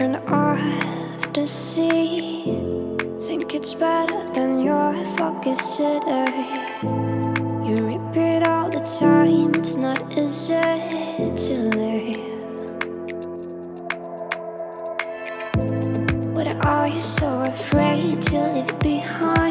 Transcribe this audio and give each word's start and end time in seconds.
Front 0.00 0.16
of 0.30 1.32
the 1.34 1.46
sea. 1.46 2.42
Think 3.26 3.54
it's 3.54 3.74
better 3.74 4.20
than 4.32 4.60
your 4.60 4.94
focus 5.16 5.76
city. 5.76 6.32
You 7.66 7.76
repeat 7.92 8.42
all 8.46 8.70
the 8.70 8.80
time, 8.98 9.54
it's 9.54 9.76
not 9.76 10.00
easy 10.16 10.60
to 11.44 11.54
live. 11.80 12.18
What 16.34 16.48
are 16.64 16.88
you 16.88 17.00
so 17.00 17.42
afraid 17.42 18.22
to 18.22 18.38
leave 18.54 18.78
behind? 18.78 19.49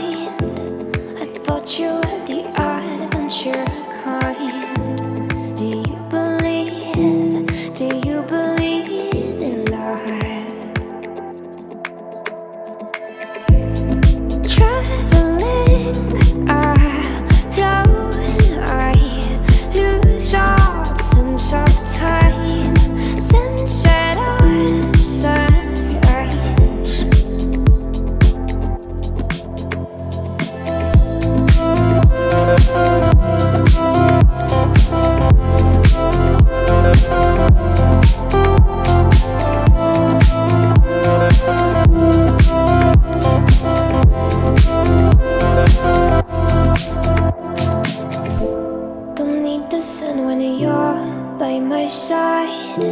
Side. 51.89 52.83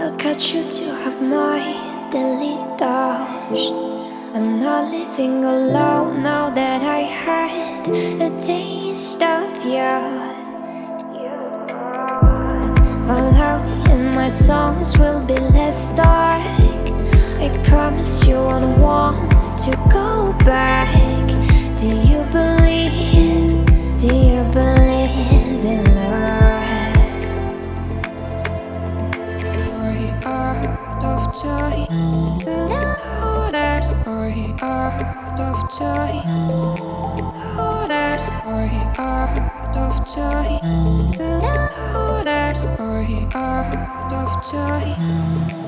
I'll 0.00 0.16
catch 0.16 0.52
you 0.52 0.64
to 0.64 0.84
have 1.02 1.22
my 1.22 1.60
daily 2.10 2.56
dose. 2.76 3.70
I'm 4.34 4.58
not 4.58 4.90
living 4.90 5.44
alone 5.44 6.22
now 6.24 6.50
that 6.50 6.82
I 6.82 7.00
had 7.02 7.86
a 8.20 8.30
taste 8.40 9.22
of 9.22 9.64
you. 9.64 9.96
Alone 13.08 13.90
in 13.90 14.12
my 14.12 14.28
songs 14.28 14.98
will 14.98 15.24
be 15.24 15.38
less 15.38 15.90
dark. 15.90 16.42
I 17.38 17.48
promise 17.62 18.26
you 18.26 18.34
won't 18.34 18.78
want 18.78 19.30
to 19.64 19.70
go 19.92 20.32
back. 20.44 20.90
Do 21.76 21.86
you 21.86 22.24
believe? 22.32 23.64
Do 23.98 24.14
you 24.14 24.42
believe 24.52 24.85
joy. 31.42 31.86
Oh, 31.90 33.50
that 33.52 33.80
story 33.80 34.54
out 34.62 35.38
of 35.38 35.70
joy. 35.78 36.22
Oh, 37.58 37.84
that 37.88 38.16
story 38.16 38.70
out 38.96 39.76
of 39.76 40.06
joy. 40.06 40.58
Oh, 41.94 42.22
that 42.24 42.56
story 42.56 43.26
out 43.34 44.12
of 44.12 44.50
joy. 44.50 45.65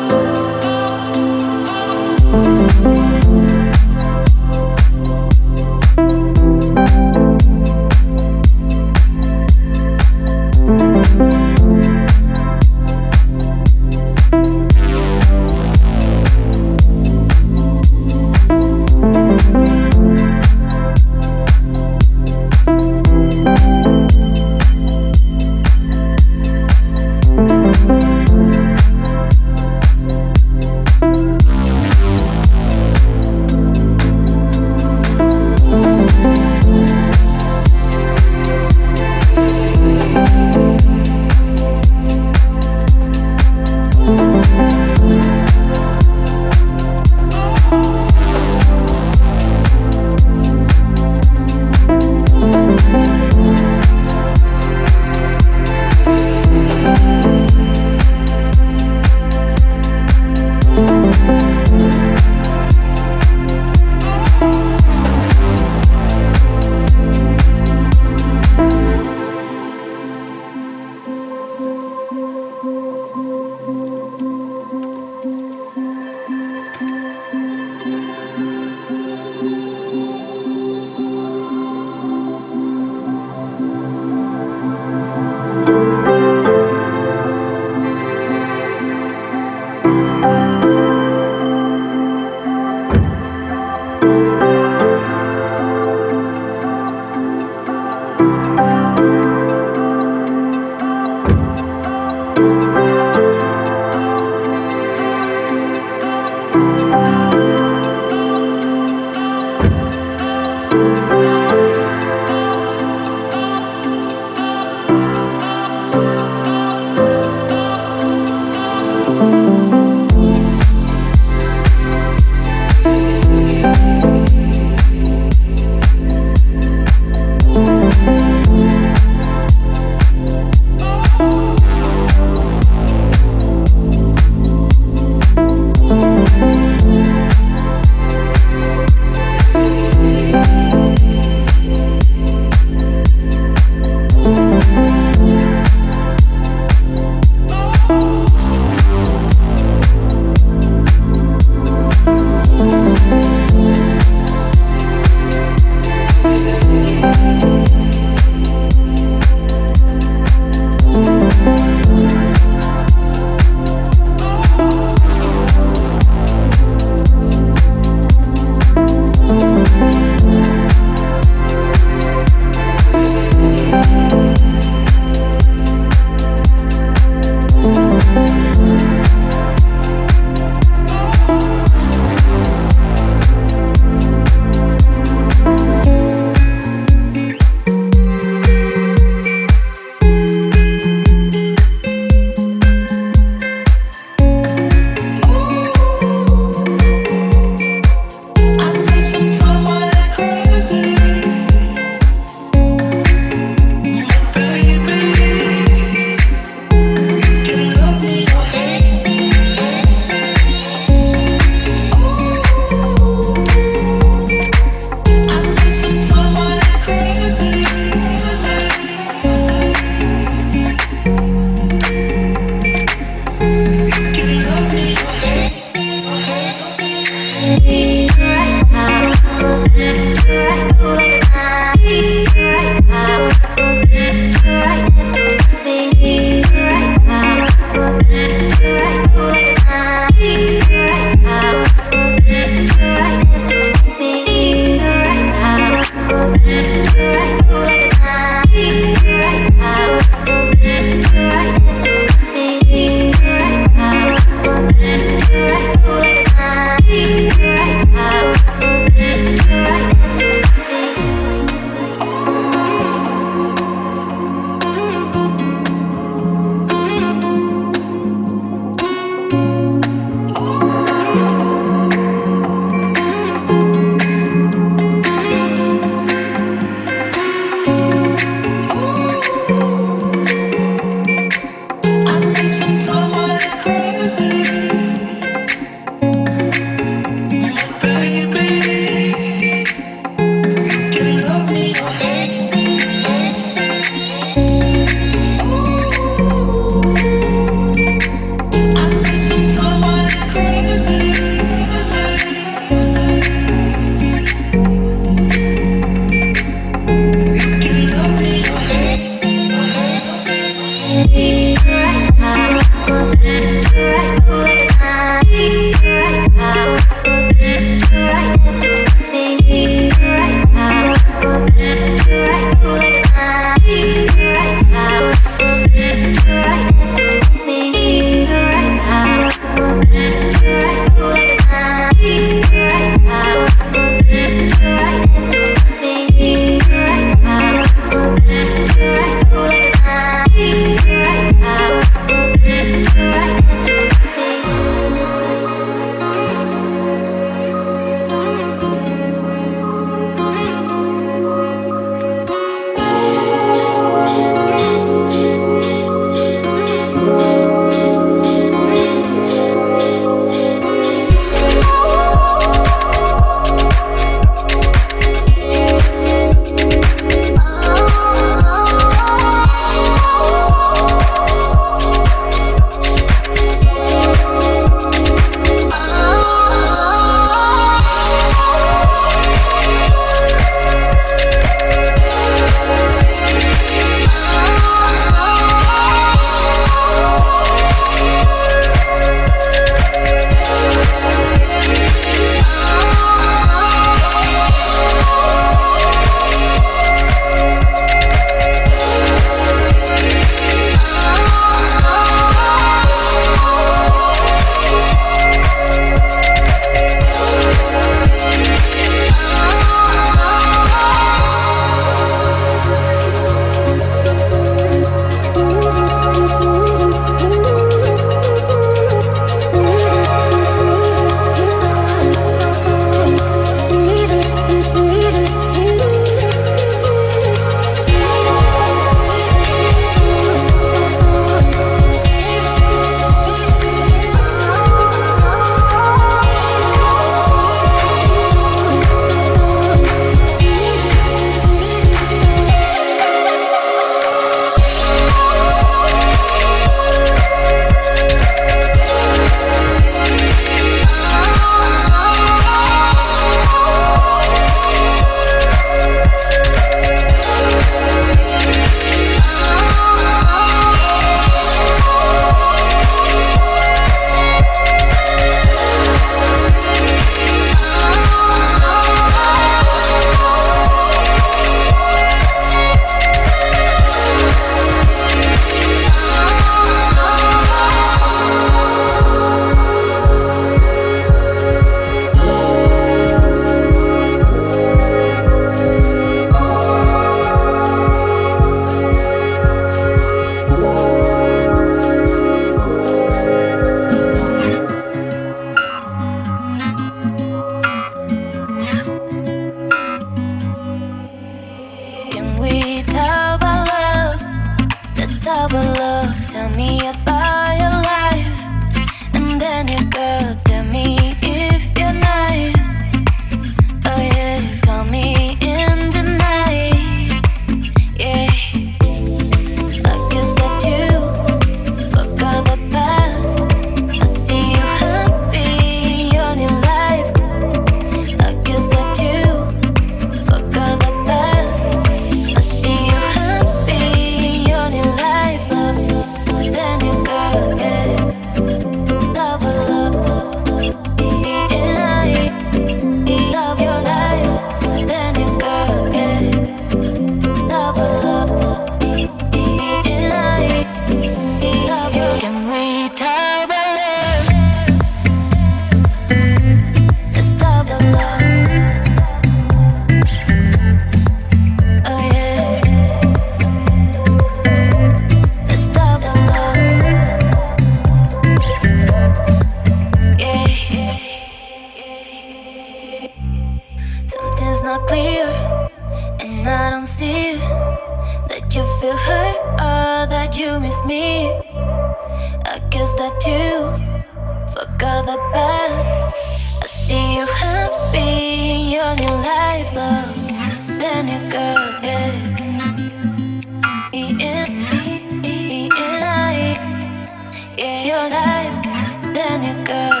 Then 599.71 600.00